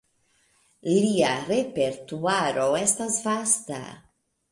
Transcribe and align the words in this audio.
Lia 0.93 1.33
repertuaro 1.51 2.65
estas 2.81 3.19
vasta. 3.27 3.83